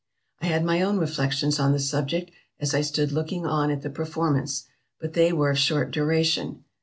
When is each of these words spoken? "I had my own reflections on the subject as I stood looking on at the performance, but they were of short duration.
"I 0.41 0.47
had 0.47 0.65
my 0.65 0.81
own 0.81 0.97
reflections 0.97 1.59
on 1.59 1.73
the 1.73 1.79
subject 1.79 2.31
as 2.59 2.73
I 2.73 2.81
stood 2.81 3.11
looking 3.11 3.45
on 3.45 3.69
at 3.69 3.83
the 3.83 3.89
performance, 3.91 4.65
but 4.99 5.13
they 5.13 5.31
were 5.31 5.51
of 5.51 5.59
short 5.59 5.91
duration. 5.91 6.63